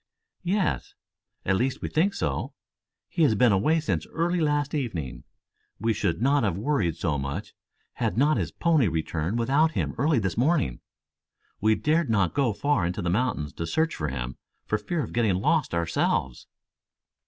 [0.41, 0.95] "Yes.
[1.45, 2.55] At least we think so.
[3.07, 5.25] He has been away since early last evening.
[5.79, 7.53] We should not have worried so much
[7.93, 10.79] had not his pony returned without him early this morning.
[11.59, 15.13] We dared not go far into the mountains to search for him for fear of
[15.13, 16.47] getting lost ourselves."